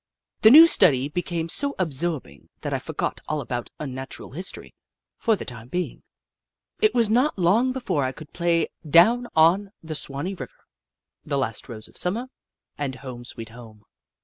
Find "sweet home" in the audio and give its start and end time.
13.25-13.83